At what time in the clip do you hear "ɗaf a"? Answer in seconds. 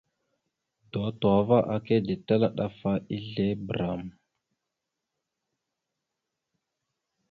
2.57-2.93